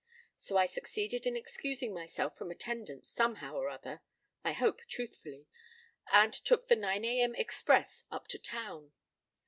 So 0.35 0.57
I 0.57 0.65
succeeded 0.65 1.27
in 1.27 1.35
excusing 1.35 1.93
myself 1.93 2.35
from 2.35 2.49
attendance 2.49 3.07
somehow 3.07 3.53
or 3.53 3.69
other 3.69 4.01
(I 4.43 4.51
hope 4.51 4.81
truthfully) 4.87 5.45
and 6.11 6.33
took 6.33 6.65
the 6.67 6.75
nine 6.75 7.05
a.m. 7.05 7.35
express 7.35 8.05
up 8.09 8.27
to 8.29 8.39
town. 8.39 8.93